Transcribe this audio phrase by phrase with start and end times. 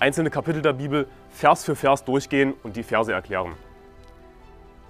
[0.00, 3.52] einzelne Kapitel der Bibel Vers für Vers durchgehen und die Verse erklären.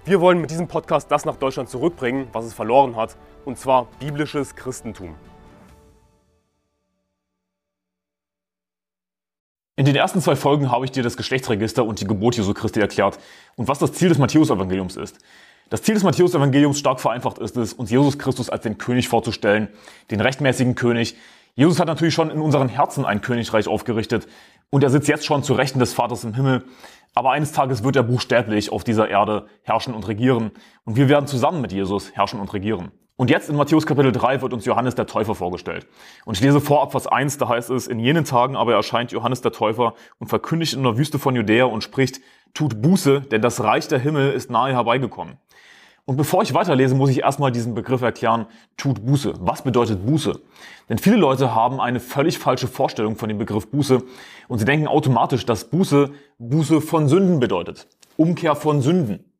[0.05, 3.87] Wir wollen mit diesem Podcast das nach Deutschland zurückbringen, was es verloren hat, und zwar
[3.99, 5.15] biblisches Christentum.
[9.75, 12.79] In den ersten zwei Folgen habe ich dir das Geschlechtsregister und die Geburt Jesu Christi
[12.79, 13.19] erklärt
[13.55, 15.17] und was das Ziel des Matthäusevangeliums ist.
[15.69, 19.69] Das Ziel des Matthäusevangeliums stark vereinfacht ist es, uns Jesus Christus als den König vorzustellen,
[20.11, 21.15] den rechtmäßigen König.
[21.55, 24.27] Jesus hat natürlich schon in unseren Herzen ein Königreich aufgerichtet
[24.69, 26.63] und er sitzt jetzt schon zu Rechten des Vaters im Himmel.
[27.13, 30.51] Aber eines Tages wird er buchstäblich auf dieser Erde herrschen und regieren.
[30.85, 32.91] Und wir werden zusammen mit Jesus herrschen und regieren.
[33.17, 35.85] Und jetzt in Matthäus Kapitel 3 wird uns Johannes der Täufer vorgestellt.
[36.25, 39.11] Und ich lese vor ab Vers 1, da heißt es, in jenen Tagen aber erscheint
[39.11, 42.21] Johannes der Täufer und verkündigt in der Wüste von Judäa und spricht,
[42.53, 45.37] tut Buße, denn das Reich der Himmel ist nahe herbeigekommen.
[46.05, 49.33] Und bevor ich weiterlese, muss ich erstmal diesen Begriff erklären, tut Buße.
[49.39, 50.39] Was bedeutet Buße?
[50.89, 54.01] Denn viele Leute haben eine völlig falsche Vorstellung von dem Begriff Buße
[54.47, 57.87] und sie denken automatisch, dass Buße Buße von Sünden bedeutet.
[58.17, 59.31] Umkehr von Sünden.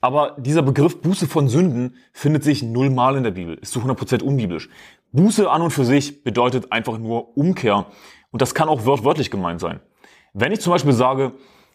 [0.00, 4.22] Aber dieser Begriff Buße von Sünden findet sich nullmal in der Bibel, ist zu 100%
[4.22, 4.70] unbiblisch.
[5.12, 7.86] Buße an und für sich bedeutet einfach nur Umkehr
[8.30, 9.80] und das kann auch wörtlich gemeint sein.
[10.32, 11.32] Wenn ich zum Beispiel sage,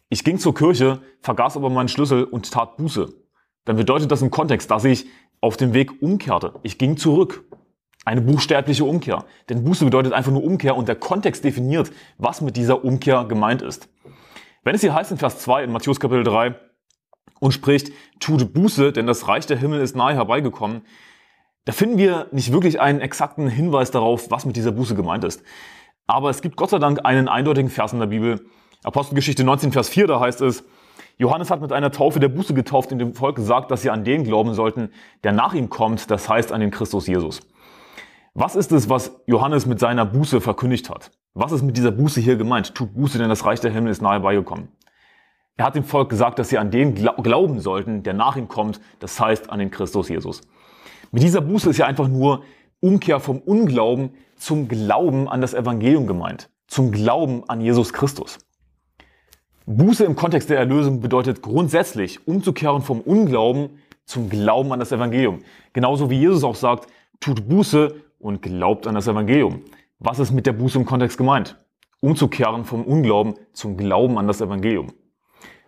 [0.09, 3.13] ich ging zur Kirche, vergaß aber meinen Schlüssel und tat Buße,
[3.65, 5.07] dann bedeutet das im Kontext, dass ich
[5.41, 6.53] auf dem Weg umkehrte.
[6.63, 7.43] Ich ging zurück.
[8.05, 9.25] Eine buchstäbliche Umkehr.
[9.49, 13.63] Denn Buße bedeutet einfach nur Umkehr und der Kontext definiert, was mit dieser Umkehr gemeint
[13.63, 13.89] ist.
[14.63, 16.55] Wenn es hier heißt in Vers 2 in Matthäus Kapitel 3
[17.39, 20.83] und spricht, tut Buße, denn das Reich der Himmel ist nahe herbeigekommen,
[21.65, 25.41] da finden wir nicht wirklich einen exakten Hinweis darauf, was mit dieser Buße gemeint ist.
[26.05, 28.45] Aber es gibt Gott sei Dank einen eindeutigen Vers in der Bibel.
[28.83, 30.63] Apostelgeschichte 19, Vers 4, da heißt es,
[31.17, 34.03] Johannes hat mit einer Taufe der Buße getauft und dem Volk gesagt, dass sie an
[34.03, 34.89] den glauben sollten,
[35.23, 37.41] der nach ihm kommt, das heißt an den Christus Jesus.
[38.33, 41.11] Was ist es, was Johannes mit seiner Buße verkündigt hat?
[41.33, 42.75] Was ist mit dieser Buße hier gemeint?
[42.75, 44.67] Tut Buße, denn das Reich der Himmel ist nahe beigekommen.
[45.55, 48.81] Er hat dem Volk gesagt, dass sie an den glauben sollten, der nach ihm kommt,
[48.99, 50.41] das heißt an den Christus Jesus.
[51.11, 52.43] Mit dieser Buße ist ja einfach nur
[52.81, 58.44] Umkehr vom Unglauben zum Glauben an das Evangelium gemeint, zum Glauben an Jesus Christus.
[59.67, 65.39] Buße im Kontext der Erlösung bedeutet grundsätzlich umzukehren vom Unglauben zum Glauben an das Evangelium.
[65.73, 66.87] Genauso wie Jesus auch sagt,
[67.19, 69.61] tut Buße und glaubt an das Evangelium.
[69.97, 71.57] Was ist mit der Buße im Kontext gemeint?
[71.99, 74.93] Umzukehren vom Unglauben zum Glauben an das Evangelium.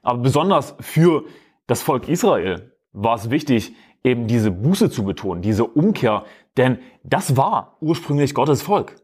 [0.03, 1.24] Aber besonders für
[1.66, 6.24] das Volk Israel war es wichtig, eben diese Buße zu betonen, diese Umkehr,
[6.56, 8.96] denn das war ursprünglich Gottes Volk.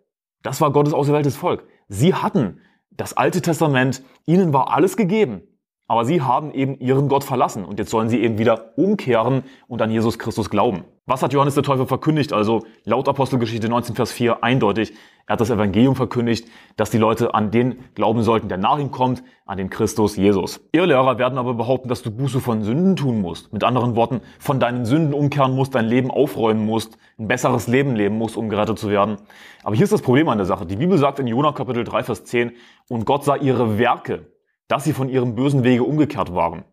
[0.44, 1.66] Das war Gottes auserwähltes Volk.
[1.88, 2.60] Sie hatten
[2.98, 5.42] das Alte Testament, ihnen war alles gegeben.
[5.88, 9.81] Aber sie haben eben ihren Gott verlassen und jetzt sollen sie eben wieder umkehren und
[9.81, 10.85] an Jesus Christus glauben.
[11.05, 12.31] Was hat Johannes der Täufer verkündigt?
[12.31, 14.94] Also laut Apostelgeschichte 19, Vers 4 eindeutig.
[15.25, 18.91] Er hat das Evangelium verkündigt, dass die Leute an den glauben sollten, der nach ihm
[18.91, 20.61] kommt, an den Christus Jesus.
[20.71, 23.51] Irrlehrer werden aber behaupten, dass du Buße von Sünden tun musst.
[23.51, 27.97] Mit anderen Worten, von deinen Sünden umkehren musst, dein Leben aufräumen musst, ein besseres Leben
[27.97, 29.17] leben musst, um gerettet zu werden.
[29.63, 30.65] Aber hier ist das Problem an der Sache.
[30.65, 32.53] Die Bibel sagt in Jona Kapitel 3, Vers 10,
[32.88, 34.32] und Gott sah ihre Werke,
[34.68, 36.66] dass sie von ihrem bösen Wege umgekehrt waren.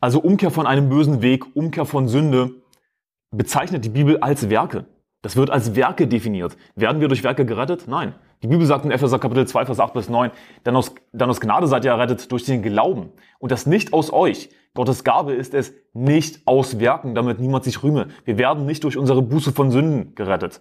[0.00, 2.62] Also Umkehr von einem bösen Weg, Umkehr von Sünde,
[3.30, 4.86] bezeichnet die Bibel als Werke.
[5.22, 6.56] Das wird als Werke definiert.
[6.74, 7.88] Werden wir durch Werke gerettet?
[7.88, 8.14] Nein.
[8.42, 10.30] Die Bibel sagt in Epheser Kapitel 2, Vers 8 bis 9,
[10.66, 13.10] denn aus, denn aus Gnade seid ihr errettet durch den Glauben.
[13.38, 14.50] Und das nicht aus euch.
[14.74, 18.08] Gottes Gabe ist es nicht aus Werken, damit niemand sich rühme.
[18.26, 20.60] Wir werden nicht durch unsere Buße von Sünden gerettet.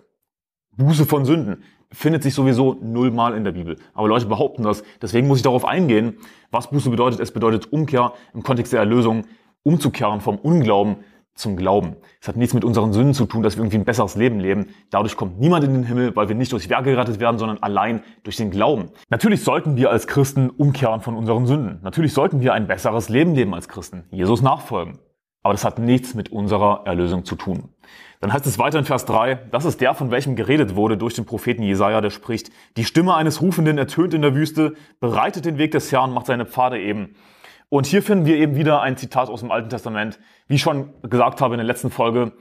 [0.77, 1.63] Buße von Sünden
[1.95, 3.77] findet sich sowieso nullmal in der Bibel.
[3.93, 4.83] Aber Leute behaupten das.
[5.01, 6.17] Deswegen muss ich darauf eingehen,
[6.51, 7.19] was Buße bedeutet.
[7.19, 9.25] Es bedeutet Umkehr im Kontext der Erlösung,
[9.63, 10.97] umzukehren vom Unglauben
[11.35, 11.97] zum Glauben.
[12.21, 14.67] Es hat nichts mit unseren Sünden zu tun, dass wir irgendwie ein besseres Leben leben.
[14.89, 18.03] Dadurch kommt niemand in den Himmel, weil wir nicht durch Werke gerettet werden, sondern allein
[18.23, 18.89] durch den Glauben.
[19.09, 21.79] Natürlich sollten wir als Christen umkehren von unseren Sünden.
[21.83, 24.99] Natürlich sollten wir ein besseres Leben leben als Christen, Jesus nachfolgen.
[25.43, 27.69] Aber das hat nichts mit unserer Erlösung zu tun.
[28.21, 31.13] Dann heißt es weiter in Vers 3, das ist der, von welchem geredet wurde durch
[31.13, 35.57] den Propheten Jesaja, der spricht, die Stimme eines Rufenden ertönt in der Wüste, bereitet den
[35.57, 37.15] Weg des Herrn, macht seine Pfade eben.
[37.69, 40.19] Und hier finden wir eben wieder ein Zitat aus dem Alten Testament.
[40.47, 42.33] Wie ich schon gesagt habe in der letzten Folge,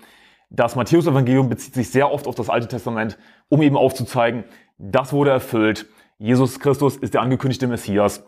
[0.50, 3.19] das Matthäus-Evangelium bezieht sich sehr oft auf das Alte Testament,
[3.49, 4.44] um eben aufzuzeigen,
[4.79, 5.87] das wurde erfüllt.
[6.19, 8.25] Jesus Christus ist der angekündigte Messias.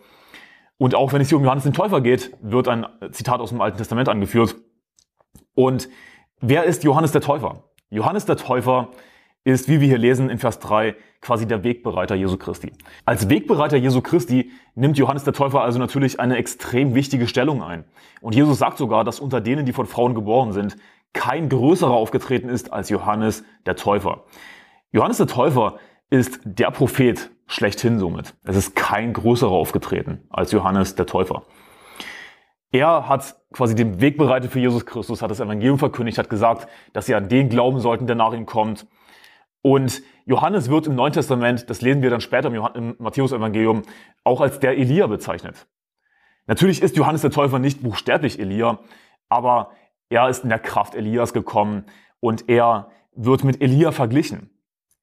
[0.78, 3.60] Und auch wenn es hier um Johannes den Täufer geht, wird ein Zitat aus dem
[3.60, 4.56] Alten Testament angeführt.
[5.54, 5.88] Und
[6.40, 7.64] wer ist Johannes der Täufer?
[7.90, 8.88] Johannes der Täufer
[9.44, 12.72] ist, wie wir hier lesen in Vers 3, quasi der Wegbereiter Jesu Christi.
[13.04, 17.84] Als Wegbereiter Jesu Christi nimmt Johannes der Täufer also natürlich eine extrem wichtige Stellung ein.
[18.20, 20.76] Und Jesus sagt sogar, dass unter denen, die von Frauen geboren sind,
[21.12, 24.24] kein größerer aufgetreten ist als Johannes der Täufer.
[24.92, 25.78] Johannes der Täufer
[26.10, 28.34] ist der Prophet schlechthin somit.
[28.42, 31.44] Es ist kein größerer aufgetreten als Johannes der Täufer.
[32.76, 36.68] Er hat quasi den Weg bereitet für Jesus Christus, hat das Evangelium verkündigt, hat gesagt,
[36.92, 38.86] dass sie an den glauben sollten, der nach ihm kommt.
[39.62, 43.80] Und Johannes wird im Neuen Testament, das lesen wir dann später im, im Matthäus-Evangelium,
[44.24, 45.66] auch als der Elia bezeichnet.
[46.46, 48.78] Natürlich ist Johannes der Täufer nicht buchstäblich Elia,
[49.30, 49.70] aber
[50.10, 51.86] er ist in der Kraft Elias gekommen
[52.20, 54.50] und er wird mit Elia verglichen.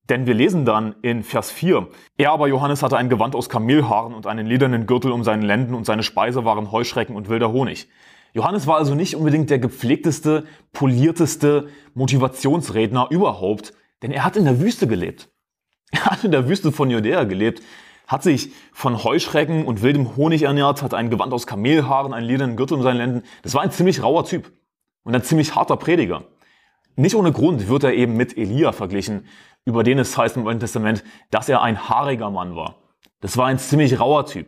[0.09, 4.13] Denn wir lesen dann in Vers 4, er aber Johannes hatte ein Gewand aus Kamelhaaren
[4.13, 7.87] und einen ledernen Gürtel um seinen Lenden und seine Speise waren Heuschrecken und wilder Honig.
[8.33, 14.59] Johannes war also nicht unbedingt der gepflegteste, polierteste Motivationsredner überhaupt, denn er hat in der
[14.59, 15.29] Wüste gelebt.
[15.93, 17.61] Er hat in der Wüste von Judäa gelebt,
[18.07, 22.55] hat sich von Heuschrecken und wildem Honig ernährt, hat ein Gewand aus Kamelhaaren, einen ledernen
[22.55, 23.23] Gürtel um seinen Lenden.
[23.43, 24.51] Das war ein ziemlich rauer Typ
[25.03, 26.23] und ein ziemlich harter Prediger.
[26.95, 29.25] Nicht ohne Grund wird er eben mit Elia verglichen,
[29.65, 32.75] über den es heißt im Alten Testament, dass er ein haariger Mann war.
[33.21, 34.47] Das war ein ziemlich rauer Typ.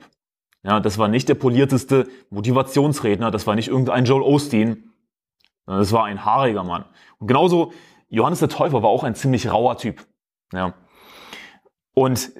[0.63, 4.91] Ja, das war nicht der polierteste Motivationsredner, das war nicht irgendein Joel Osteen,
[5.65, 6.85] sondern das war ein haariger Mann.
[7.19, 7.71] Und genauso
[8.09, 10.05] Johannes der Täufer war auch ein ziemlich rauer Typ.
[10.53, 10.73] Ja.
[11.93, 12.31] Und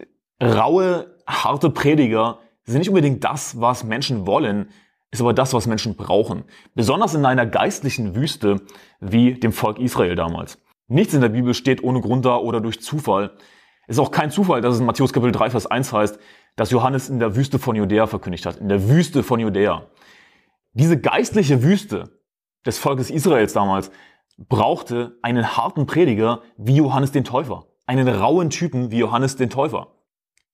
[0.42, 4.70] raue, harte Prediger sind nicht unbedingt das, was Menschen wollen,
[5.16, 6.44] ist aber das, was Menschen brauchen.
[6.74, 8.62] Besonders in einer geistlichen Wüste
[9.00, 10.62] wie dem Volk Israel damals.
[10.88, 13.32] Nichts in der Bibel steht ohne Grund da oder durch Zufall.
[13.88, 16.20] Es ist auch kein Zufall, dass es in Matthäus Kapitel 3, Vers 1 heißt,
[16.56, 18.58] dass Johannes in der Wüste von Judäa verkündigt hat.
[18.58, 19.88] In der Wüste von Judäa.
[20.74, 22.20] Diese geistliche Wüste
[22.66, 23.92] des Volkes Israels damals
[24.38, 27.68] brauchte einen harten Prediger wie Johannes den Täufer.
[27.86, 29.88] Einen rauen Typen wie Johannes den Täufer.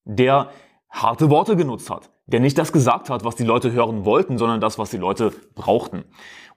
[0.05, 0.49] Der
[0.91, 2.11] harte Worte genutzt hat.
[2.27, 5.31] Der nicht das gesagt hat, was die Leute hören wollten, sondern das, was die Leute
[5.55, 6.03] brauchten.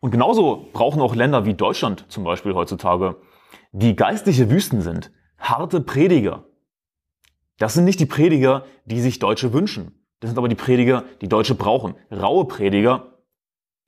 [0.01, 3.17] Und genauso brauchen auch Länder wie Deutschland zum Beispiel heutzutage,
[3.73, 6.45] die geistliche Wüsten sind, harte Prediger.
[7.59, 10.05] Das sind nicht die Prediger, die sich Deutsche wünschen.
[10.21, 11.95] Das sind aber die Prediger, die Deutsche brauchen.
[12.11, 13.19] Raue Prediger,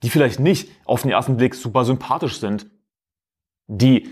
[0.03, 2.69] die vielleicht nicht auf den ersten Blick super sympathisch sind,
[3.67, 4.09] die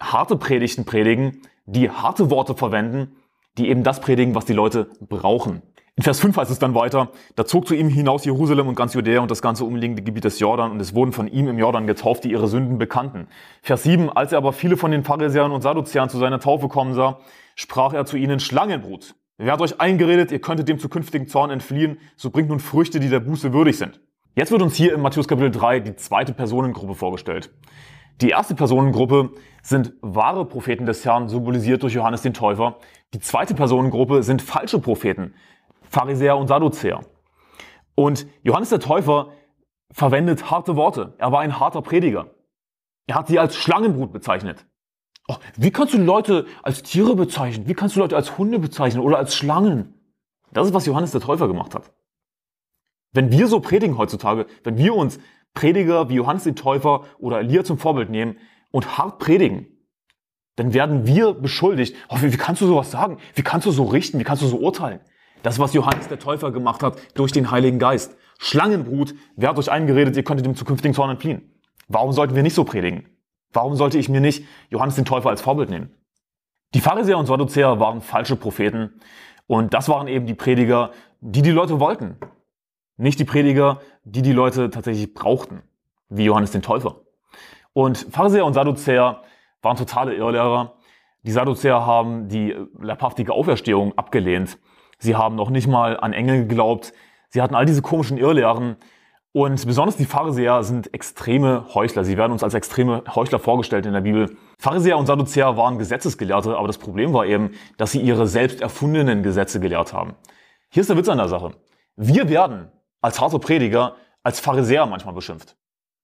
[0.00, 3.16] harte Predigten predigen, die harte Worte verwenden,
[3.58, 5.62] die eben das predigen, was die Leute brauchen.
[5.98, 8.92] In Vers 5 heißt es dann weiter, da zog zu ihm hinaus Jerusalem und ganz
[8.92, 11.86] Judäa und das ganze umliegende Gebiet des Jordan und es wurden von ihm im Jordan
[11.86, 13.28] getauft, die ihre Sünden bekannten.
[13.62, 16.92] Vers 7, als er aber viele von den Pharisäern und Sadduzäern zu seiner Taufe kommen
[16.92, 17.20] sah,
[17.54, 21.96] sprach er zu ihnen, Schlangenbrut, wer hat euch eingeredet, ihr könntet dem zukünftigen Zorn entfliehen,
[22.14, 23.98] so bringt nun Früchte, die der Buße würdig sind.
[24.34, 27.50] Jetzt wird uns hier in Matthäus Kapitel 3 die zweite Personengruppe vorgestellt.
[28.20, 29.30] Die erste Personengruppe
[29.62, 32.78] sind wahre Propheten des Herrn, symbolisiert durch Johannes den Täufer.
[33.12, 35.34] Die zweite Personengruppe sind falsche Propheten,
[35.82, 37.00] Pharisäer und Sadduzäer.
[37.94, 39.32] Und Johannes der Täufer
[39.90, 41.14] verwendet harte Worte.
[41.18, 42.30] Er war ein harter Prediger.
[43.06, 44.66] Er hat sie als Schlangenbrut bezeichnet.
[45.28, 47.68] Oh, wie kannst du Leute als Tiere bezeichnen?
[47.68, 49.94] Wie kannst du Leute als Hunde bezeichnen oder als Schlangen?
[50.52, 51.92] Das ist, was Johannes der Täufer gemacht hat.
[53.12, 55.18] Wenn wir so predigen heutzutage, wenn wir uns
[55.56, 58.36] Prediger wie Johannes den Täufer oder Elia zum Vorbild nehmen
[58.70, 59.66] und hart predigen,
[60.54, 61.96] dann werden wir beschuldigt.
[62.08, 63.18] Oh, wie, wie kannst du sowas sagen?
[63.34, 64.20] Wie kannst du so richten?
[64.20, 65.00] Wie kannst du so urteilen?
[65.42, 68.16] Das, was Johannes der Täufer gemacht hat durch den Heiligen Geist.
[68.38, 71.50] Schlangenbrut, wer hat euch eingeredet, ihr könntet dem zukünftigen Zorn entfliehen?
[71.88, 73.08] Warum sollten wir nicht so predigen?
[73.52, 75.90] Warum sollte ich mir nicht Johannes den Täufer als Vorbild nehmen?
[76.74, 79.00] Die Pharisäer und Sadduzäer waren falsche Propheten
[79.46, 80.90] und das waren eben die Prediger,
[81.20, 82.16] die die Leute wollten.
[82.96, 85.62] Nicht die Prediger, die die Leute tatsächlich brauchten,
[86.08, 87.00] wie Johannes den Täufer.
[87.72, 89.22] Und Pharisäer und Sadduzäer
[89.62, 90.74] waren totale Irrlehrer.
[91.22, 94.58] Die Sadduzäer haben die leibhaftige Auferstehung abgelehnt
[94.98, 96.92] Sie haben noch nicht mal an Engel geglaubt.
[97.28, 98.76] Sie hatten all diese komischen Irrlehren.
[99.32, 102.04] Und besonders die Pharisäer sind extreme Heuchler.
[102.04, 104.34] Sie werden uns als extreme Heuchler vorgestellt in der Bibel.
[104.58, 109.22] Pharisäer und Sadduzäer waren Gesetzesgelehrte, aber das Problem war eben, dass sie ihre selbst erfundenen
[109.22, 110.14] Gesetze gelehrt haben.
[110.70, 111.52] Hier ist der Witz an der Sache.
[111.96, 115.56] Wir werden als harte Prediger als Pharisäer manchmal beschimpft.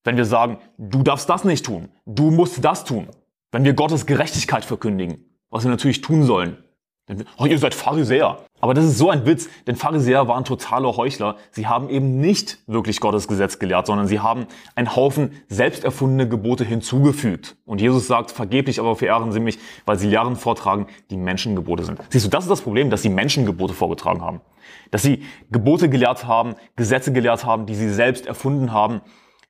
[0.05, 3.09] Wenn wir sagen, du darfst das nicht tun, du musst das tun.
[3.51, 6.63] Wenn wir Gottes Gerechtigkeit verkündigen, was wir natürlich tun sollen,
[7.37, 8.39] Oh, ihr seid Pharisäer.
[8.61, 11.37] Aber das ist so ein Witz, denn Pharisäer waren totale Heuchler.
[11.51, 16.29] Sie haben eben nicht wirklich Gottes Gesetz gelehrt, sondern sie haben einen Haufen selbst erfundene
[16.29, 17.57] Gebote hinzugefügt.
[17.65, 21.99] Und Jesus sagt, vergeblich aber verehren sie mich, weil sie Lehren vortragen, die Menschengebote sind.
[22.09, 24.41] Siehst du, das ist das Problem, dass sie Menschengebote vorgetragen haben.
[24.93, 29.01] Dass sie Gebote gelehrt haben, Gesetze gelehrt haben, die sie selbst erfunden haben.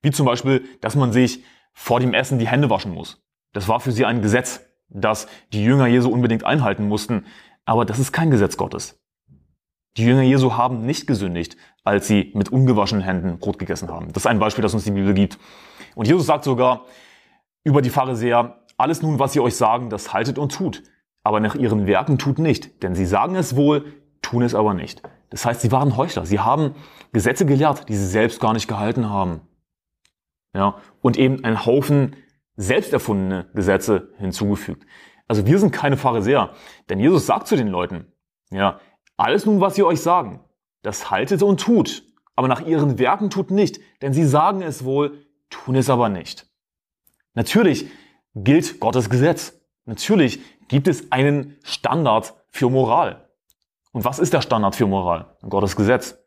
[0.00, 1.44] Wie zum Beispiel, dass man sich
[1.74, 3.22] vor dem Essen die Hände waschen muss.
[3.52, 4.62] Das war für sie ein Gesetz,
[4.94, 7.26] das die Jünger Jesu unbedingt einhalten mussten.
[7.64, 8.98] Aber das ist kein Gesetz Gottes.
[9.96, 14.08] Die Jünger Jesu haben nicht gesündigt, als sie mit ungewaschenen Händen Brot gegessen haben.
[14.12, 15.38] Das ist ein Beispiel, das uns die Bibel gibt.
[15.94, 16.86] Und Jesus sagt sogar
[17.62, 20.82] über die Pharisäer, alles nun, was sie euch sagen, das haltet und tut.
[21.22, 22.82] Aber nach ihren Werken tut nicht.
[22.82, 23.84] Denn sie sagen es wohl,
[24.22, 25.02] tun es aber nicht.
[25.30, 26.26] Das heißt, sie waren Heuchler.
[26.26, 26.74] Sie haben
[27.12, 29.42] Gesetze gelehrt, die sie selbst gar nicht gehalten haben.
[30.54, 32.16] Ja, und eben einen Haufen
[32.56, 34.86] selbst erfundene Gesetze hinzugefügt.
[35.28, 36.54] Also wir sind keine Pharisäer,
[36.88, 38.12] denn Jesus sagt zu den Leuten,
[38.50, 38.80] ja,
[39.16, 40.44] alles nun, was sie euch sagen,
[40.82, 42.04] das haltet und tut,
[42.34, 46.46] aber nach ihren Werken tut nicht, denn sie sagen es wohl, tun es aber nicht.
[47.34, 47.88] Natürlich
[48.34, 49.60] gilt Gottes Gesetz.
[49.84, 53.28] Natürlich gibt es einen Standard für Moral.
[53.92, 55.36] Und was ist der Standard für Moral?
[55.42, 56.18] Gottes Gesetz.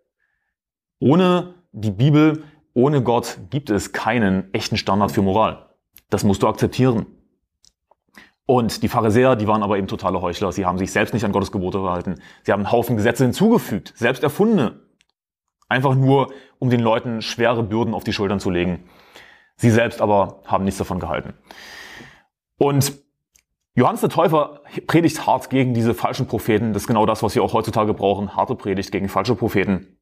[1.00, 5.65] Ohne die Bibel, ohne Gott gibt es keinen echten Standard für Moral.
[6.10, 7.06] Das musst du akzeptieren.
[8.46, 10.52] Und die Pharisäer, die waren aber eben totale Heuchler.
[10.52, 12.22] Sie haben sich selbst nicht an Gottes Gebote gehalten.
[12.44, 14.82] Sie haben einen Haufen Gesetze hinzugefügt, selbst erfundene.
[15.68, 18.84] Einfach nur, um den Leuten schwere Bürden auf die Schultern zu legen.
[19.56, 21.34] Sie selbst aber haben nichts davon gehalten.
[22.58, 22.94] Und
[23.74, 26.72] Johannes der Täufer predigt hart gegen diese falschen Propheten.
[26.72, 28.36] Das ist genau das, was wir auch heutzutage brauchen.
[28.36, 29.98] Harte Predigt gegen falsche Propheten.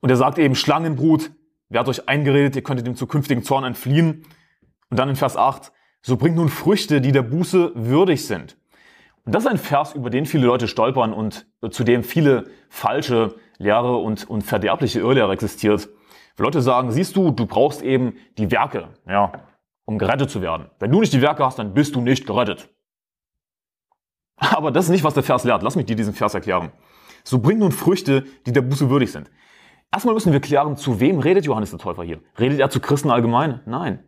[0.00, 1.30] Und er sagt eben, Schlangenbrut,
[1.68, 4.26] wer hat euch eingeredet, ihr könntet dem zukünftigen Zorn entfliehen.
[4.90, 5.72] Und dann in Vers 8,
[6.02, 8.56] so bringt nun Früchte, die der Buße würdig sind.
[9.24, 13.36] Und das ist ein Vers, über den viele Leute stolpern und zu dem viele falsche
[13.58, 15.88] Lehre und, und verderbliche Irrlehre existiert.
[16.36, 19.32] Leute sagen, siehst du, du brauchst eben die Werke, ja,
[19.84, 20.66] um gerettet zu werden.
[20.78, 22.68] Wenn du nicht die Werke hast, dann bist du nicht gerettet.
[24.36, 25.62] Aber das ist nicht, was der Vers lehrt.
[25.62, 26.72] Lass mich dir diesen Vers erklären.
[27.22, 29.30] So bringt nun Früchte, die der Buße würdig sind.
[29.92, 32.20] Erstmal müssen wir klären, zu wem redet Johannes der Täufer hier?
[32.38, 33.60] Redet er zu Christen allgemein?
[33.64, 34.00] Nein.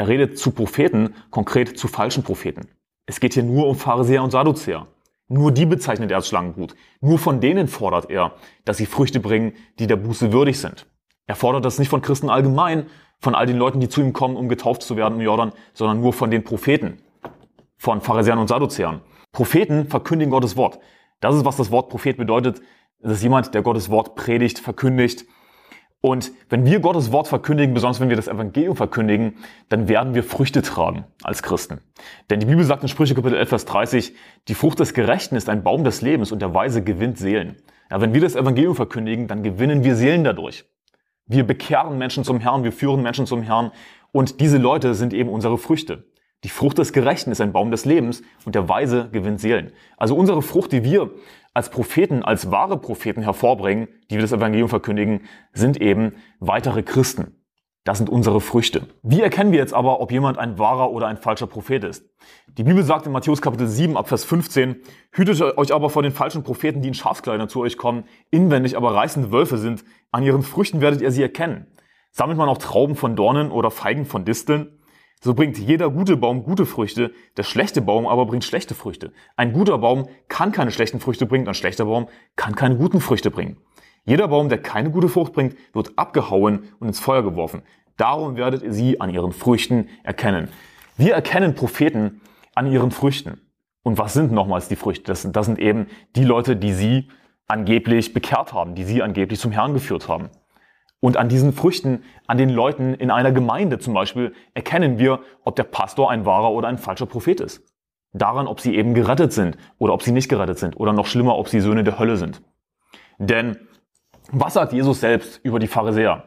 [0.00, 2.68] Er redet zu Propheten, konkret zu falschen Propheten.
[3.04, 4.86] Es geht hier nur um Pharisäer und Sadduzäer.
[5.28, 6.74] Nur die bezeichnet er als Schlangenbrut.
[7.02, 8.32] Nur von denen fordert er,
[8.64, 10.86] dass sie Früchte bringen, die der Buße würdig sind.
[11.26, 12.86] Er fordert das nicht von Christen allgemein,
[13.18, 16.00] von all den Leuten, die zu ihm kommen, um getauft zu werden im Jordan, sondern
[16.00, 17.02] nur von den Propheten,
[17.76, 19.02] von Pharisäern und Sadduzäern.
[19.32, 20.78] Propheten verkündigen Gottes Wort.
[21.20, 22.62] Das ist, was das Wort Prophet bedeutet.
[23.00, 25.26] Das ist jemand, der Gottes Wort predigt, verkündigt
[26.02, 29.34] und wenn wir Gottes Wort verkündigen, besonders wenn wir das Evangelium verkündigen,
[29.68, 31.80] dann werden wir Früchte tragen als Christen.
[32.30, 34.14] Denn die Bibel sagt in Sprüche Kapitel 11, Vers 30,
[34.48, 37.56] die Frucht des Gerechten ist ein Baum des Lebens und der Weise gewinnt Seelen.
[37.90, 40.64] Ja, wenn wir das Evangelium verkündigen, dann gewinnen wir Seelen dadurch.
[41.26, 43.70] Wir bekehren Menschen zum Herrn, wir führen Menschen zum Herrn
[44.10, 46.09] und diese Leute sind eben unsere Früchte.
[46.42, 49.72] Die Frucht des Gerechten ist ein Baum des Lebens und der Weise gewinnt Seelen.
[49.98, 51.10] Also unsere Frucht, die wir
[51.52, 57.36] als Propheten, als wahre Propheten hervorbringen, die wir das Evangelium verkündigen, sind eben weitere Christen.
[57.84, 58.86] Das sind unsere Früchte.
[59.02, 62.04] Wie erkennen wir jetzt aber, ob jemand ein wahrer oder ein falscher Prophet ist?
[62.46, 64.76] Die Bibel sagt in Matthäus Kapitel 7 ab Vers 15,
[65.12, 68.94] hütet euch aber vor den falschen Propheten, die in Schafskleidern zu euch kommen, inwendig aber
[68.94, 69.84] reißende Wölfe sind.
[70.10, 71.66] An ihren Früchten werdet ihr sie erkennen.
[72.10, 74.79] Sammelt man auch Trauben von Dornen oder Feigen von Disteln?
[75.22, 79.12] So bringt jeder gute Baum gute Früchte, der schlechte Baum aber bringt schlechte Früchte.
[79.36, 83.30] Ein guter Baum kann keine schlechten Früchte bringen, ein schlechter Baum kann keine guten Früchte
[83.30, 83.58] bringen.
[84.06, 87.60] Jeder Baum, der keine gute Frucht bringt, wird abgehauen und ins Feuer geworfen.
[87.98, 90.48] Darum werdet ihr sie an ihren Früchten erkennen.
[90.96, 92.22] Wir erkennen Propheten
[92.54, 93.42] an ihren Früchten.
[93.82, 95.04] Und was sind nochmals die Früchte?
[95.04, 95.86] Das sind, das sind eben
[96.16, 97.08] die Leute, die sie
[97.46, 100.30] angeblich bekehrt haben, die sie angeblich zum Herrn geführt haben.
[101.00, 105.56] Und an diesen Früchten, an den Leuten in einer Gemeinde zum Beispiel, erkennen wir, ob
[105.56, 107.62] der Pastor ein wahrer oder ein falscher Prophet ist.
[108.12, 111.38] Daran, ob sie eben gerettet sind oder ob sie nicht gerettet sind oder noch schlimmer,
[111.38, 112.42] ob sie Söhne der Hölle sind.
[113.18, 113.56] Denn
[114.32, 116.24] was sagt Jesus selbst über die Pharisäer?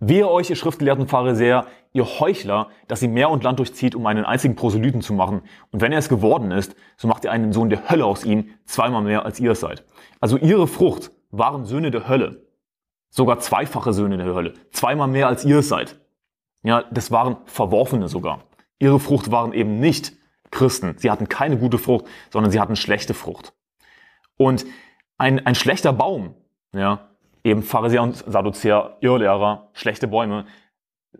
[0.00, 4.24] Wehe euch, ihr schriftgelehrten Pharisäer, ihr Heuchler, dass ihr Meer und Land durchzieht, um einen
[4.24, 5.42] einzigen Proselyten zu machen.
[5.70, 8.50] Und wenn er es geworden ist, so macht ihr einen Sohn der Hölle aus ihm,
[8.64, 9.84] zweimal mehr als ihr es seid.
[10.20, 12.44] Also ihre Frucht waren Söhne der Hölle.
[13.16, 14.54] Sogar zweifache Söhne der Hölle.
[14.72, 16.00] Zweimal mehr als ihr seid.
[16.64, 18.40] Ja, das waren Verworfene sogar.
[18.80, 20.14] Ihre Frucht waren eben nicht
[20.50, 20.96] Christen.
[20.98, 23.52] Sie hatten keine gute Frucht, sondern sie hatten schlechte Frucht.
[24.36, 24.66] Und
[25.16, 26.34] ein, ein schlechter Baum,
[26.72, 27.08] ja,
[27.44, 30.46] eben Pharisäer und Sadduzäer, Irrlehrer, schlechte Bäume,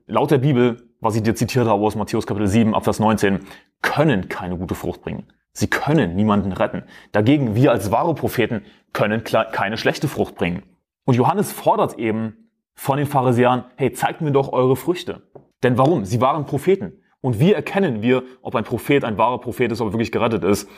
[0.09, 3.47] laut der Bibel, was ich dir zitiert habe aus Matthäus Kapitel 7, Abvers 19,
[3.83, 5.33] können keine gute Frucht bringen.
[5.53, 6.83] Sie können niemanden retten.
[7.13, 10.65] Dagegen, wir als wahre Propheten können keine schlechte Frucht bringen.
[11.05, 15.31] Und Johannes fordert eben von den Pharisäern, hey, zeigt mir doch eure Früchte.
[15.63, 16.05] Denn warum?
[16.05, 17.01] Sie waren Propheten.
[17.21, 20.45] Und wie erkennen wir, ob ein Prophet ein wahrer Prophet ist, ob er wirklich gerettet
[20.45, 20.69] ist?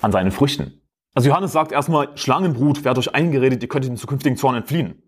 [0.00, 0.82] An seinen Früchten.
[1.14, 5.02] Also Johannes sagt erstmal, Schlangenbrut, werdet euch eingeredet, ihr könnt den zukünftigen Zorn entfliehen.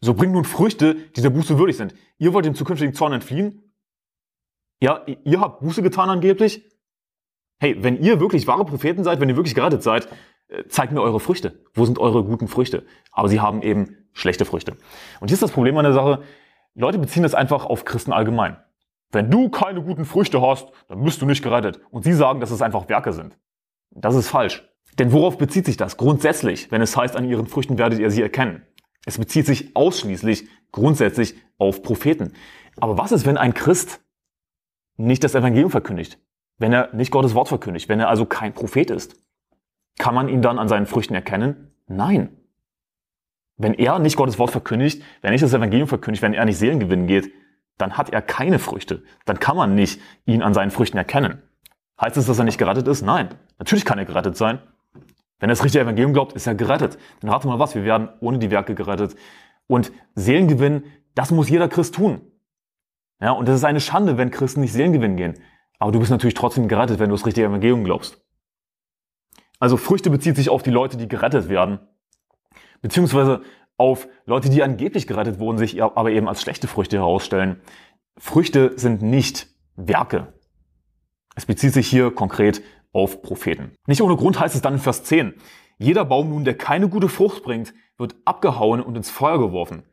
[0.00, 1.94] So bringt nun Früchte, die der Buße würdig sind.
[2.18, 3.74] Ihr wollt dem zukünftigen Zorn entfliehen?
[4.80, 6.62] Ja, ihr habt Buße getan angeblich?
[7.58, 10.08] Hey, wenn ihr wirklich wahre Propheten seid, wenn ihr wirklich gerettet seid,
[10.68, 11.64] zeigt mir eure Früchte.
[11.74, 12.84] Wo sind eure guten Früchte?
[13.12, 14.76] Aber sie haben eben schlechte Früchte.
[15.20, 16.22] Und hier ist das Problem an der Sache.
[16.74, 18.56] Leute beziehen das einfach auf Christen allgemein.
[19.10, 21.80] Wenn du keine guten Früchte hast, dann bist du nicht gerettet.
[21.90, 23.38] Und sie sagen, dass es einfach Werke sind.
[23.90, 24.68] Das ist falsch.
[24.98, 25.96] Denn worauf bezieht sich das?
[25.96, 28.62] Grundsätzlich, wenn es heißt, an ihren Früchten werdet ihr sie erkennen.
[29.06, 32.32] Es bezieht sich ausschließlich grundsätzlich auf Propheten.
[32.80, 34.00] Aber was ist, wenn ein Christ
[34.96, 36.18] nicht das Evangelium verkündigt?
[36.58, 39.16] wenn er nicht Gottes Wort verkündigt, wenn er also kein Prophet ist?
[39.98, 41.72] Kann man ihn dann an seinen Früchten erkennen?
[41.86, 42.36] Nein.
[43.56, 46.58] Wenn er nicht Gottes Wort verkündigt, wenn er nicht das Evangelium verkündigt, wenn er nicht
[46.58, 47.32] Seelengewinn geht,
[47.78, 49.02] dann hat er keine Früchte.
[49.24, 51.42] Dann kann man nicht ihn an seinen Früchten erkennen.
[52.00, 53.02] Heißt es, dass er nicht gerettet ist?
[53.02, 53.28] Nein.
[53.58, 54.58] Natürlich kann er gerettet sein.
[55.38, 56.98] Wenn er das richtige Evangelium glaubt, ist er gerettet.
[57.20, 59.14] Dann rate mal was, wir werden ohne die Werke gerettet.
[59.66, 60.84] Und Seelengewinn,
[61.14, 62.20] das muss jeder Christ tun.
[63.20, 65.34] Ja, und das ist eine Schande, wenn Christen nicht Seelengewinn gehen.
[65.78, 68.20] Aber du bist natürlich trotzdem gerettet, wenn du das richtige Evangelium glaubst.
[69.64, 71.78] Also Früchte bezieht sich auf die Leute, die gerettet werden,
[72.82, 73.40] beziehungsweise
[73.78, 77.62] auf Leute, die angeblich gerettet wurden, sich aber eben als schlechte Früchte herausstellen.
[78.18, 80.34] Früchte sind nicht Werke.
[81.34, 82.60] Es bezieht sich hier konkret
[82.92, 83.72] auf Propheten.
[83.86, 85.32] Nicht ohne Grund heißt es dann in Vers 10,
[85.78, 89.84] jeder Baum nun, der keine gute Frucht bringt, wird abgehauen und ins Feuer geworfen.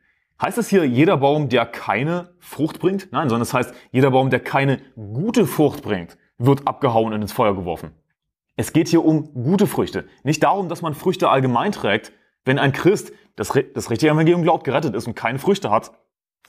[0.42, 3.08] Heißt es hier jeder Baum, der keine Frucht bringt?
[3.14, 7.32] Nein, sondern es heißt jeder Baum, der keine gute Frucht bringt, wird abgehauen und ins
[7.32, 7.94] Feuer geworfen.
[8.62, 10.06] Es geht hier um gute Früchte.
[10.22, 12.14] Nicht darum, dass man Früchte allgemein trägt.
[12.46, 15.94] Wenn ein Christ das, das richtige Evangelium glaubt, gerettet ist und keine Früchte hat,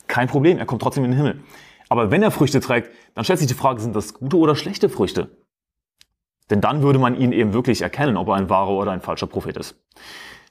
[0.08, 1.40] kein Problem, er kommt trotzdem in den Himmel.
[1.88, 4.90] Aber wenn er Früchte trägt, dann stellt sich die Frage, sind das gute oder schlechte
[4.90, 5.38] Früchte?
[6.50, 9.26] Denn dann würde man ihn eben wirklich erkennen, ob er ein wahrer oder ein falscher
[9.26, 9.82] Prophet ist.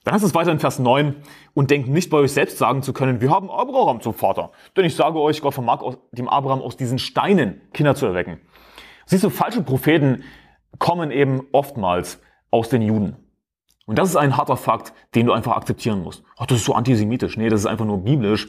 [0.03, 1.13] Dann heißt es weiter in Vers 9,
[1.53, 4.51] und denkt nicht bei euch selbst sagen zu können, wir haben Abraham zum Vater.
[4.75, 8.41] Denn ich sage euch, Gott vermag aus dem Abraham aus diesen Steinen Kinder zu erwecken.
[9.05, 10.23] Siehst du, falsche Propheten
[10.79, 13.15] kommen eben oftmals aus den Juden.
[13.85, 16.23] Und das ist ein harter Fakt, den du einfach akzeptieren musst.
[16.37, 17.37] Ach, das ist so antisemitisch.
[17.37, 18.47] Nee, das ist einfach nur biblisch.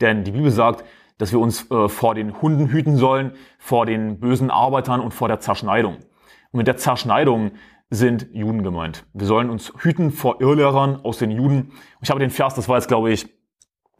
[0.00, 0.84] Denn die Bibel sagt,
[1.18, 5.28] dass wir uns äh, vor den Hunden hüten sollen, vor den bösen Arbeitern und vor
[5.28, 5.96] der Zerschneidung.
[5.96, 7.52] Und mit der Zerschneidung
[7.90, 9.04] sind Juden gemeint.
[9.12, 11.72] Wir sollen uns hüten vor Irrlehrern aus den Juden.
[12.00, 13.28] Ich habe den Vers, das war jetzt glaube ich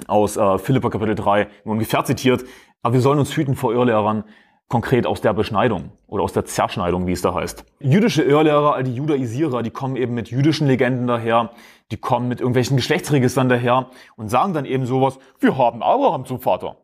[0.06, 2.44] aus äh, Philippa Kapitel 3 nur ungefähr zitiert,
[2.82, 4.24] aber wir sollen uns hüten vor Irrlehrern,
[4.70, 7.66] konkret aus der Beschneidung oder aus der Zerschneidung, wie es da heißt.
[7.80, 11.50] Jüdische Irrlehrer, all die Judaisierer, die kommen eben mit jüdischen Legenden daher,
[11.90, 16.40] die kommen mit irgendwelchen Geschlechtsregistern daher und sagen dann eben sowas, wir haben Abraham zum
[16.40, 16.76] Vater.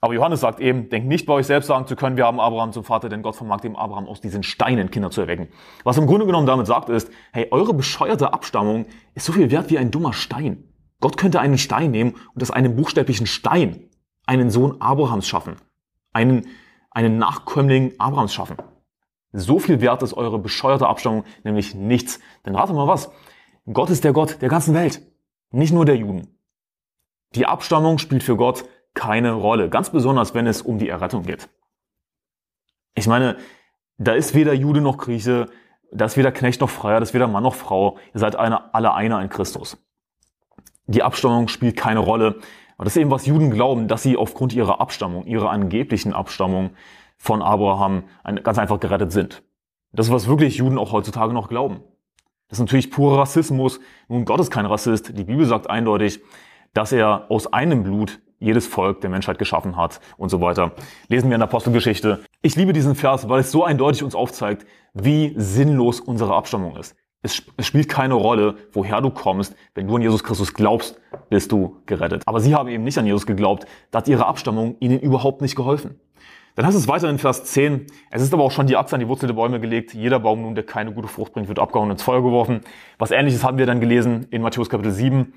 [0.00, 2.72] Aber Johannes sagt eben, denkt nicht bei euch selbst sagen zu können, wir haben Abraham
[2.72, 5.48] zum Vater, denn Gott vermag dem Abraham aus diesen Steinen Kinder zu erwecken.
[5.82, 9.68] Was im Grunde genommen damit sagt ist, hey, eure bescheuerte Abstammung ist so viel wert
[9.70, 10.62] wie ein dummer Stein.
[11.00, 13.88] Gott könnte einen Stein nehmen und aus einem buchstäblichen Stein
[14.26, 15.56] einen Sohn Abrahams schaffen.
[16.12, 16.46] Einen,
[16.94, 18.56] einen Nachkömmling Abrahams schaffen.
[19.32, 22.20] So viel wert ist eure bescheuerte Abstammung nämlich nichts.
[22.46, 23.10] Denn rate mal was.
[23.70, 25.02] Gott ist der Gott der ganzen Welt.
[25.50, 26.38] Nicht nur der Juden.
[27.34, 29.68] Die Abstammung spielt für Gott keine Rolle.
[29.68, 31.48] Ganz besonders, wenn es um die Errettung geht.
[32.94, 33.36] Ich meine,
[33.98, 35.48] da ist weder Jude noch Grieche,
[35.92, 37.98] da ist weder Knecht noch Freier, da ist weder Mann noch Frau.
[38.12, 39.76] Ihr seid eine, alle einer in Christus.
[40.86, 42.40] Die Abstammung spielt keine Rolle.
[42.76, 46.70] Aber das ist eben, was Juden glauben, dass sie aufgrund ihrer Abstammung, ihrer angeblichen Abstammung
[47.16, 48.04] von Abraham
[48.42, 49.42] ganz einfach gerettet sind.
[49.92, 51.80] Das ist, was wirklich Juden auch heutzutage noch glauben.
[52.48, 53.80] Das ist natürlich purer Rassismus.
[54.08, 55.16] Nun, Gott ist kein Rassist.
[55.16, 56.20] Die Bibel sagt eindeutig,
[56.72, 60.72] dass er aus einem Blut jedes Volk der Menschheit geschaffen hat und so weiter.
[61.08, 62.24] Lesen wir in der Apostelgeschichte.
[62.42, 66.94] Ich liebe diesen Vers, weil es so eindeutig uns aufzeigt, wie sinnlos unsere Abstammung ist.
[67.24, 69.56] Es, es spielt keine Rolle, woher du kommst.
[69.74, 72.22] Wenn du an Jesus Christus glaubst, bist du gerettet.
[72.26, 73.66] Aber sie haben eben nicht an Jesus geglaubt.
[73.90, 75.98] Da hat ihre Abstammung ihnen überhaupt nicht geholfen.
[76.54, 79.00] Dann heißt es weiter in Vers 10, es ist aber auch schon die Axt an
[79.00, 81.90] die Wurzel der Bäume gelegt, jeder Baum nun, der keine gute Frucht bringt, wird abgehauen
[81.90, 82.60] ins Feuer geworfen.
[82.98, 85.32] Was ähnliches haben wir dann gelesen in Matthäus Kapitel 7,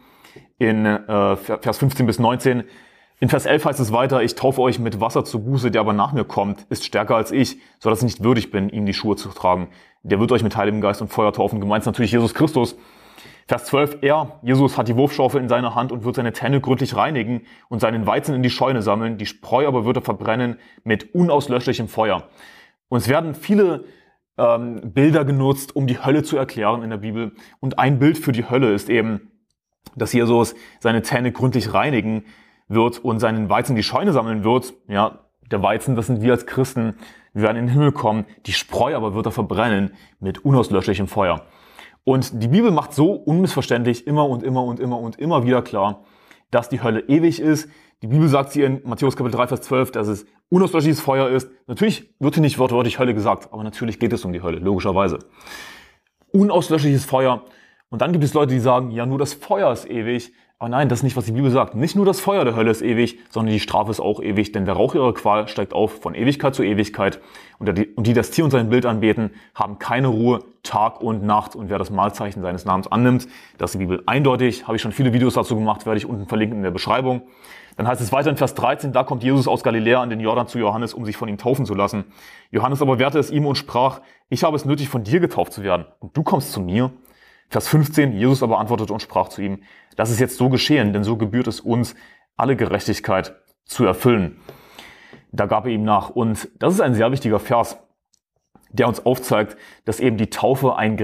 [0.59, 2.65] in äh, Vers 15 bis 19.
[3.19, 5.93] In Vers 11 heißt es weiter, ich taufe euch mit Wasser zu Buße, der aber
[5.93, 8.93] nach mir kommt, ist stärker als ich, so dass ich nicht würdig bin, ihm die
[8.93, 9.69] Schuhe zu tragen.
[10.03, 11.59] Der wird euch mit Heiligem Geist und Feuer taufen.
[11.59, 12.77] Gemeint ist natürlich Jesus Christus.
[13.47, 16.95] Vers 12, er, Jesus, hat die Wurfschaufel in seiner Hand und wird seine Tenne gründlich
[16.95, 19.17] reinigen und seinen Weizen in die Scheune sammeln.
[19.17, 22.27] Die Spreu aber wird er verbrennen mit unauslöschlichem Feuer.
[22.87, 23.85] Und es werden viele
[24.37, 27.31] ähm, Bilder genutzt, um die Hölle zu erklären in der Bibel.
[27.61, 29.31] Und ein Bild für die Hölle ist eben,
[29.95, 32.25] dass Jesus seine Zähne gründlich reinigen
[32.67, 34.73] wird und seinen Weizen die Scheune sammeln wird.
[34.87, 35.19] Ja,
[35.51, 36.95] der Weizen, das sind wir als Christen.
[37.33, 38.25] Wir werden in den Himmel kommen.
[38.45, 41.45] Die Spreu aber wird er verbrennen mit unauslöschlichem Feuer.
[42.03, 46.03] Und die Bibel macht so unmissverständlich immer und immer und immer und immer wieder klar,
[46.51, 47.69] dass die Hölle ewig ist.
[48.01, 51.49] Die Bibel sagt sie in Matthäus Kapitel 3, Vers 12, dass es unauslöschliches Feuer ist.
[51.67, 55.19] Natürlich wird hier nicht wortwörtlich Hölle gesagt, aber natürlich geht es um die Hölle, logischerweise.
[56.31, 57.43] Unauslöschliches Feuer.
[57.89, 60.31] Und dann gibt es Leute, die sagen, ja, nur das Feuer ist ewig.
[60.59, 61.75] Aber nein, das ist nicht, was die Bibel sagt.
[61.75, 64.65] Nicht nur das Feuer der Hölle ist ewig, sondern die Strafe ist auch ewig, denn
[64.65, 67.19] der Rauch ihrer Qual steigt auf von Ewigkeit zu Ewigkeit.
[67.59, 71.55] Und die, das Tier und sein Bild anbeten, haben keine Ruhe Tag und Nacht.
[71.55, 73.27] Und wer das Malzeichen seines Namens annimmt,
[73.59, 74.65] das ist die Bibel eindeutig.
[74.65, 77.21] Habe ich schon viele Videos dazu gemacht, werde ich unten verlinken in der Beschreibung.
[77.75, 80.47] Dann heißt es weiter in Vers 13, da kommt Jesus aus Galiläa an den Jordan
[80.47, 82.05] zu Johannes, um sich von ihm taufen zu lassen.
[82.49, 85.61] Johannes aber wehrte es ihm und sprach, ich habe es nötig, von dir getauft zu
[85.61, 85.85] werden.
[85.99, 86.91] Und du kommst zu mir?
[87.49, 89.63] Vers 15, Jesus aber antwortete und sprach zu ihm,
[89.95, 91.95] das ist jetzt so geschehen, denn so gebührt es uns,
[92.35, 94.39] alle Gerechtigkeit zu erfüllen.
[95.31, 96.09] Da gab er ihm nach.
[96.09, 97.77] Und das ist ein sehr wichtiger Vers,
[98.71, 100.97] der uns aufzeigt, dass eben die Taufe ein,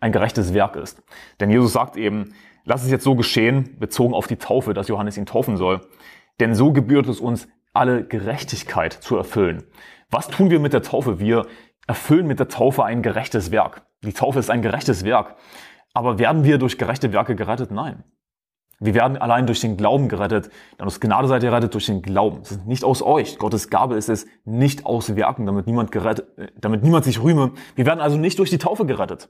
[0.00, 1.02] ein gerechtes Werk ist.
[1.40, 5.16] Denn Jesus sagt eben, lass es jetzt so geschehen, bezogen auf die Taufe, dass Johannes
[5.16, 5.80] ihn taufen soll.
[6.40, 9.64] Denn so gebührt es uns, alle Gerechtigkeit zu erfüllen.
[10.10, 11.20] Was tun wir mit der Taufe?
[11.20, 11.46] Wir
[11.86, 13.82] erfüllen mit der Taufe ein gerechtes Werk.
[14.02, 15.36] Die Taufe ist ein gerechtes Werk.
[15.94, 17.70] Aber werden wir durch gerechte Werke gerettet?
[17.70, 18.04] Nein.
[18.80, 20.50] Wir werden allein durch den Glauben gerettet.
[20.78, 22.40] Denn aus Gnade seid ihr gerettet durch den Glauben.
[22.42, 23.38] Es ist nicht aus euch.
[23.38, 26.26] Gottes Gabe ist es, nicht aus Werken, damit niemand gerettet,
[26.60, 27.52] damit niemand sich rühme.
[27.76, 29.28] Wir werden also nicht durch die Taufe gerettet.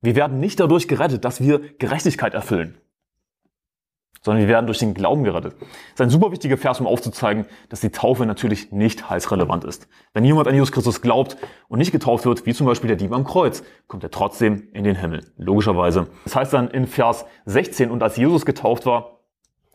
[0.00, 2.78] Wir werden nicht dadurch gerettet, dass wir Gerechtigkeit erfüllen
[4.24, 5.54] sondern wir werden durch den Glauben gerettet.
[5.60, 9.86] Das ist ein super wichtiger Vers, um aufzuzeigen, dass die Taufe natürlich nicht heilsrelevant ist.
[10.14, 11.36] Wenn jemand an Jesus Christus glaubt
[11.68, 14.84] und nicht getauft wird, wie zum Beispiel der Dieb am Kreuz, kommt er trotzdem in
[14.84, 15.30] den Himmel.
[15.36, 16.06] Logischerweise.
[16.24, 19.20] Das heißt dann in Vers 16, und als Jesus getauft war,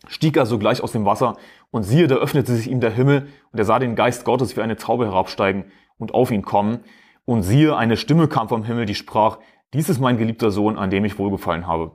[0.07, 1.37] stieg er sogleich aus dem Wasser
[1.69, 4.61] und siehe, da öffnete sich ihm der Himmel und er sah den Geist Gottes wie
[4.61, 5.65] eine Taube herabsteigen
[5.99, 6.79] und auf ihn kommen.
[7.25, 9.37] Und siehe, eine Stimme kam vom Himmel, die sprach,
[9.73, 11.91] dies ist mein geliebter Sohn, an dem ich wohlgefallen habe.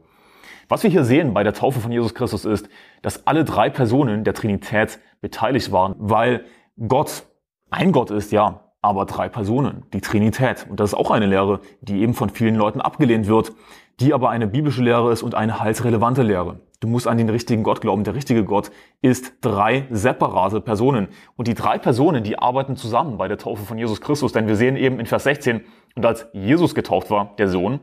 [0.68, 2.68] Was wir hier sehen bei der Taufe von Jesus Christus ist,
[3.02, 6.44] dass alle drei Personen der Trinität beteiligt waren, weil
[6.88, 7.24] Gott
[7.70, 10.66] ein Gott ist, ja, aber drei Personen, die Trinität.
[10.68, 13.52] Und das ist auch eine Lehre, die eben von vielen Leuten abgelehnt wird,
[14.00, 16.60] die aber eine biblische Lehre ist und eine heilsrelevante Lehre.
[16.80, 18.04] Du musst an den richtigen Gott glauben.
[18.04, 21.08] Der richtige Gott ist drei separate Personen.
[21.36, 24.32] Und die drei Personen, die arbeiten zusammen bei der Taufe von Jesus Christus.
[24.32, 25.62] Denn wir sehen eben in Vers 16,
[25.96, 27.80] und als Jesus getauft war, der Sohn,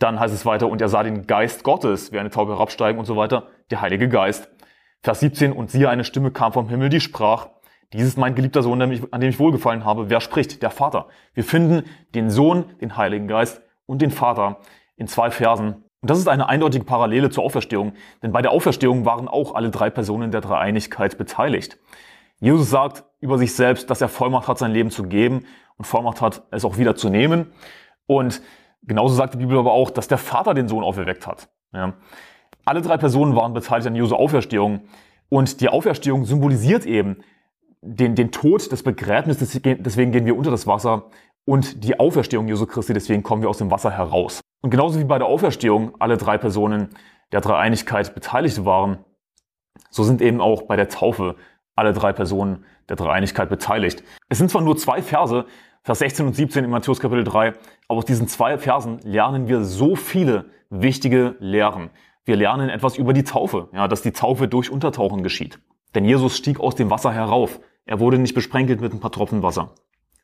[0.00, 3.04] dann heißt es weiter, und er sah den Geist Gottes wie eine Taube herabsteigen und
[3.04, 4.50] so weiter, der Heilige Geist.
[5.02, 7.48] Vers 17, und siehe, eine Stimme kam vom Himmel, die sprach,
[7.92, 10.10] dies ist mein geliebter Sohn, an dem ich wohlgefallen habe.
[10.10, 10.62] Wer spricht?
[10.62, 11.08] Der Vater.
[11.34, 11.84] Wir finden
[12.14, 14.58] den Sohn, den Heiligen Geist und den Vater
[14.96, 15.84] in zwei Versen.
[16.00, 19.70] Und das ist eine eindeutige Parallele zur Auferstehung, denn bei der Auferstehung waren auch alle
[19.70, 21.78] drei Personen der Dreieinigkeit beteiligt.
[22.38, 25.44] Jesus sagt über sich selbst, dass er Vollmacht hat, sein Leben zu geben
[25.76, 27.52] und Vollmacht hat, es auch wieder zu nehmen.
[28.06, 28.40] Und
[28.82, 31.48] Genauso sagt die Bibel aber auch, dass der Vater den Sohn auferweckt hat.
[31.72, 31.94] Ja.
[32.64, 34.82] Alle drei Personen waren beteiligt an Jesu Auferstehung.
[35.28, 37.18] Und die Auferstehung symbolisiert eben
[37.82, 41.10] den, den Tod, das Begräbnis, deswegen gehen wir unter das Wasser
[41.44, 44.40] und die Auferstehung Jesu Christi, deswegen kommen wir aus dem Wasser heraus.
[44.62, 46.90] Und genauso wie bei der Auferstehung alle drei Personen
[47.32, 48.98] der Dreieinigkeit beteiligt waren,
[49.90, 51.36] so sind eben auch bei der Taufe
[51.74, 54.04] alle drei Personen der Dreieinigkeit beteiligt.
[54.28, 55.46] Es sind zwar nur zwei Verse,
[55.82, 57.54] Vers 16 und 17 in Matthäus Kapitel 3.
[57.88, 61.88] Aber aus diesen zwei Versen lernen wir so viele wichtige Lehren.
[62.26, 65.58] Wir lernen etwas über die Taufe, ja, dass die Taufe durch Untertauchen geschieht.
[65.94, 67.60] Denn Jesus stieg aus dem Wasser herauf.
[67.86, 69.74] Er wurde nicht besprenkelt mit ein paar Tropfen Wasser.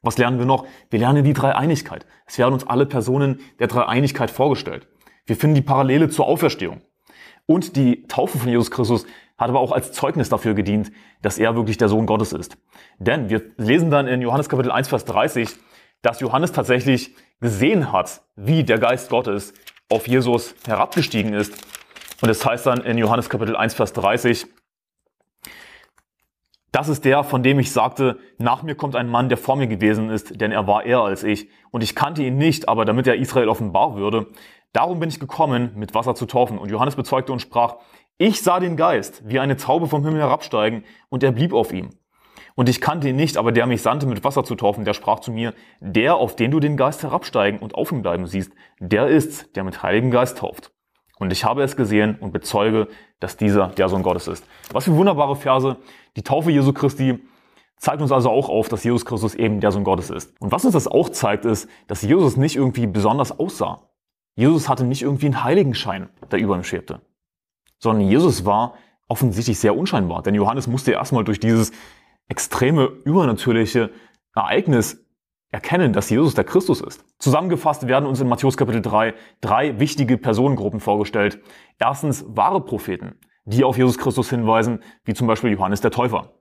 [0.03, 0.67] Was lernen wir noch?
[0.91, 2.05] Wir lernen die Dreieinigkeit.
[2.27, 4.87] Es werden uns alle Personen der Dreieinigkeit vorgestellt.
[5.25, 6.83] Wir finden die Parallele zur Auferstehung.
[7.47, 9.07] Und die Taufe von Jesus Christus
[9.39, 10.93] hat aber auch als Zeugnis dafür gedient,
[11.23, 12.59] dass er wirklich der Sohn Gottes ist.
[12.99, 15.49] Denn wir lesen dann in Johannes Kapitel 1, Vers 30,
[16.03, 19.53] dass Johannes tatsächlich gesehen hat, wie der Geist Gottes
[19.91, 21.53] auf Jesus herabgestiegen ist.
[22.23, 24.47] Und es das heißt dann in Johannes Kapitel 1, Vers 30,
[26.73, 29.67] das ist der, von dem ich sagte, nach mir kommt ein Mann, der vor mir
[29.67, 31.49] gewesen ist, denn er war eher als ich.
[31.71, 34.27] Und ich kannte ihn nicht, aber damit er Israel offenbar würde.
[34.75, 36.59] Darum bin ich gekommen, mit Wasser zu taufen.
[36.59, 37.77] Und Johannes bezeugte und sprach,
[38.19, 41.91] ich sah den Geist wie eine Taube vom Himmel herabsteigen und er blieb auf ihm.
[42.57, 45.21] Und ich kannte ihn nicht, aber der mich sandte, mit Wasser zu taufen, der sprach
[45.21, 49.09] zu mir, der, auf den du den Geist herabsteigen und auf ihm bleiben siehst, der
[49.09, 50.73] ist's, der mit Heiligen Geist tauft.
[51.19, 52.89] Und ich habe es gesehen und bezeuge,
[53.21, 54.45] dass dieser der Sohn Gottes ist.
[54.73, 55.77] Was für wunderbare Verse.
[56.17, 57.23] Die Taufe Jesu Christi
[57.77, 60.35] zeigt uns also auch auf, dass Jesus Christus eben der Sohn Gottes ist.
[60.41, 63.83] Und was uns das auch zeigt, ist, dass Jesus nicht irgendwie besonders aussah.
[64.35, 67.01] Jesus hatte nicht irgendwie einen Heiligenschein, der über ihm schwebte,
[67.79, 68.75] sondern Jesus war
[69.09, 70.23] offensichtlich sehr unscheinbar.
[70.23, 71.73] Denn Johannes musste erstmal durch dieses
[72.29, 73.91] extreme übernatürliche
[74.35, 75.05] Ereignis
[75.51, 77.05] erkennen, dass Jesus der Christus ist.
[77.19, 81.41] Zusammengefasst werden uns in Matthäus Kapitel 3 drei wichtige Personengruppen vorgestellt.
[81.79, 86.33] Erstens wahre Propheten, die auf Jesus Christus hinweisen, wie zum Beispiel Johannes der Täufer.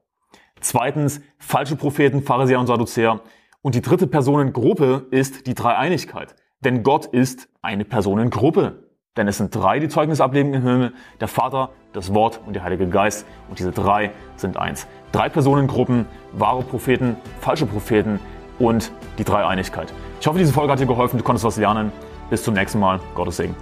[0.60, 3.22] Zweitens falsche Propheten, Pharisäer und Sadduzäer.
[3.62, 6.36] Und die dritte Personengruppe ist die Dreieinigkeit.
[6.62, 8.90] Denn Gott ist eine Personengruppe.
[9.18, 12.64] Denn es sind drei, die Zeugnis ablegen im Himmel, der Vater, das Wort und der
[12.64, 13.26] Heilige Geist.
[13.50, 14.88] Und diese drei sind eins.
[15.16, 18.20] Drei Personengruppen, wahre Propheten, falsche Propheten
[18.60, 19.94] und die Dreieinigkeit.
[20.20, 21.94] Ich hoffe, diese Folge hat dir geholfen, du konntest was lernen.
[22.30, 23.00] Bis zum nächsten Mal.
[23.16, 23.56] Gottes Segen.